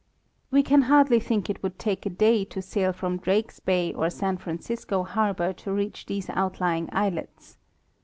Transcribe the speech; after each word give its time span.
We 0.49 0.63
can 0.63 0.81
hardly 0.89 1.19
think 1.19 1.47
it 1.47 1.61
would 1.61 1.77
take 1.77 2.07
a 2.07 2.09
day 2.09 2.43
to 2.45 2.59
sail 2.63 2.91
from 2.91 3.19
Drakes 3.19 3.59
bay 3.59 3.93
or 3.93 4.09
San 4.09 4.37
Francisco 4.37 5.03
harbor 5.03 5.53
to 5.53 5.71
reach 5.71 6.07
these 6.07 6.27
outlying 6.31 6.89
islets. 6.91 7.59